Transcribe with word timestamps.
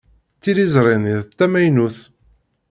Tiliẓri-nni 0.41 1.15
d 1.27 1.29
tamaynut. 1.37 1.97